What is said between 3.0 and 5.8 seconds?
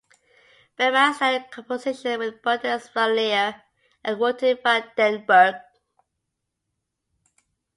Lier and Wouter van den Berg.